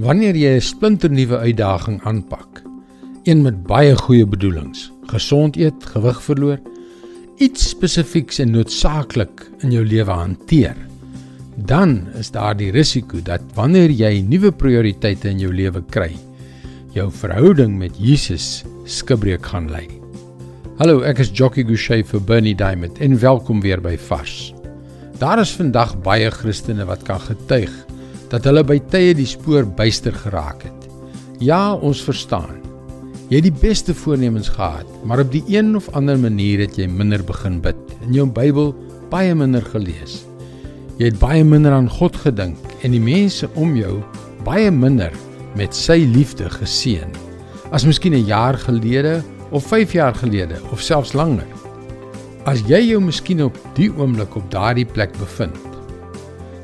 [0.00, 2.62] Wanneer jy 'n splinternuwe uitdaging aanpak,
[3.28, 6.60] een met baie goeie bedoelings, gesond eet, gewig verloor,
[7.36, 10.76] iets spesifieks en noodsaaklik in jou lewe hanteer,
[11.56, 16.16] dan is daar die risiko dat wanneer jy nuwe prioriteite in jou lewe kry,
[16.94, 19.90] jou verhouding met Jesus skibreek gaan lê.
[20.78, 24.54] Hallo, ek is Jockey Gouchee vir Bernie Diamond en welkom weer by Vars.
[25.18, 27.91] Daar is vandag baie Christene wat kan getuig
[28.32, 30.88] dat hulle by tye die spoor byster geraak het.
[31.44, 32.62] Ja, ons verstaan.
[33.28, 36.88] Jy het die beste voornemens gehad, maar op die een of ander manier het jy
[36.88, 38.72] minder begin bid en jou Bybel
[39.12, 40.22] baie minder gelees.
[40.98, 44.00] Jy het baie minder aan God gedink en die mense om jou
[44.46, 45.12] baie minder
[45.56, 47.12] met sy liefde geseën.
[47.72, 51.48] As miskien 'n jaar gelede of 5 jaar gelede of selfs langer.
[52.44, 55.56] As jy jou miskien op die oomblik op daardie plek bevind,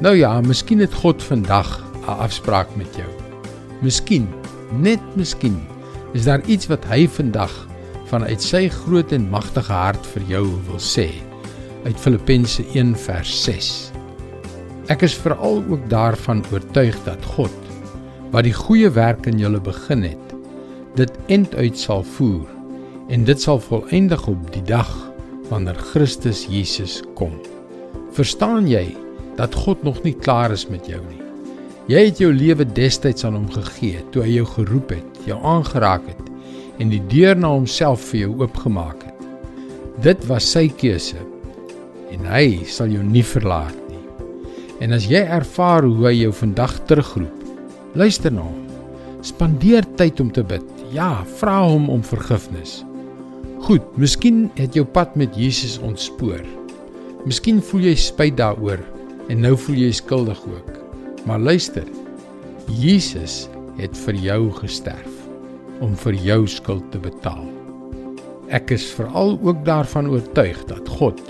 [0.00, 3.08] Nou ja, miskien het God vandag 'n afspraak met jou.
[3.80, 4.28] Miskien,
[4.70, 5.60] net miskien,
[6.12, 7.68] is daar iets wat hy vandag
[8.04, 11.08] vanuit sy groot en magtige hart vir jou wil sê.
[11.84, 13.92] Uit Filippense 1 vers 6.
[14.86, 17.50] Ek is veral ook daarvan oortuig dat God
[18.32, 20.34] wat die goeie werk in julle begin het,
[20.96, 22.48] dit end uit sal voer
[23.12, 24.88] en dit sal volëindig op die dag
[25.50, 27.34] wanneer Christus Jesus kom.
[28.16, 28.86] Verstaan jy
[29.36, 31.20] dat God nog nie klaar is met jou nie.
[31.90, 36.04] Jy het jou lewe destyds aan hom gegee toe hy jou geroep het, jou aangeraak
[36.06, 36.28] het
[36.80, 39.26] en die deur na homself vir jou oopgemaak het.
[40.02, 41.20] Dit was sy keuse
[42.12, 44.00] en hy sal jou nie verlaat nie.
[44.82, 47.44] En as jy ervaar hoe hy jou vandag terugroep,
[47.98, 48.58] luister na hom.
[49.22, 50.64] Spandeer tyd om te bid.
[50.90, 52.80] Ja, vra hom om vergifnis.
[53.62, 56.42] Goed, miskien het jou pad met Jesus ontspoor.
[57.22, 58.82] Miskien voel jy spyt daaroor
[59.28, 60.70] en nou voel jy skuldig ook.
[61.26, 61.86] Maar luister.
[62.66, 65.18] Jesus het vir jou gesterf
[65.82, 67.46] om vir jou skuld te betaal.
[68.52, 71.20] Ek is veral ook daarvan oortuig dat God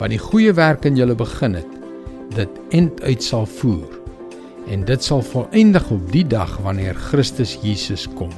[0.00, 1.72] wat die goeie werk in julle begin het,
[2.36, 3.96] dit end uit sal voer
[4.66, 8.34] en dit sal volëindig op die dag wanneer Christus Jesus kom.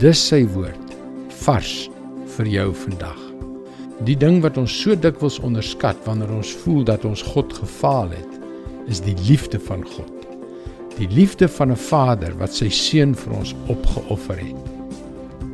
[0.00, 0.96] Dis sy woord
[1.42, 1.86] vars
[2.36, 3.25] vir jou vandag.
[4.04, 8.34] Die ding wat ons so dikwels onderskat wanneer ons voel dat ons God gefaal het,
[8.92, 10.12] is die liefde van God.
[10.98, 14.64] Die liefde van 'n Vader wat sy seun vir ons opgeoffer het.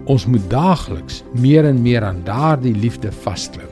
[0.06, 3.68] Ons moet daagliks meer en meer aan daardie liefde vasklou.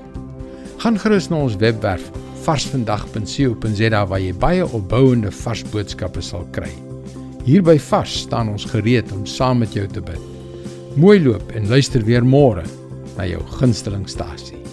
[0.79, 2.11] Gaan gerus na ons webwerf
[2.43, 6.71] varsvandag.co.za waar jy baie opbouende vars boodskappe sal kry.
[7.45, 10.21] Hier by Vars staan ons gereed om saam met jou te bid.
[10.97, 12.63] Mooi loop en luister weer môre
[13.17, 14.70] na jou gunstelingstasie.